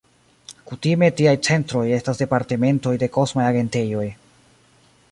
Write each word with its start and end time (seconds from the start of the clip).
Kutime 0.69 1.09
tiaj 1.19 1.33
centroj 1.49 1.83
estas 1.99 2.23
departementoj 2.25 2.95
de 3.05 3.13
kosmaj 3.21 3.47
agentejoj. 3.53 4.09